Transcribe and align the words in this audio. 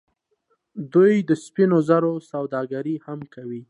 دوی 0.93 1.13
د 1.29 1.31
سپینو 1.45 1.77
زرو 1.89 2.13
سوداګري 2.31 2.95
هم 3.05 3.19
کوي. 3.33 3.59